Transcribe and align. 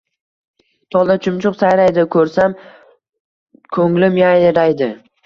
Tolda 0.95 1.17
chumchuq 1.25 1.59
sayraydi, 1.59 2.05
ko‘rsam 2.15 2.55
ko‘nglim 3.79 4.19
yayraydi. 4.23 4.89